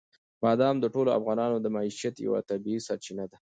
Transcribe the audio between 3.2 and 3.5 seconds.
ده.